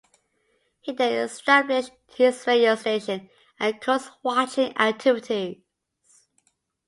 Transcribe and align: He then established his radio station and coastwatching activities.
He 0.79 0.93
then 0.93 1.13
established 1.25 1.91
his 2.07 2.47
radio 2.47 2.73
station 2.73 3.29
and 3.59 3.79
coastwatching 3.79 4.75
activities. 4.79 5.61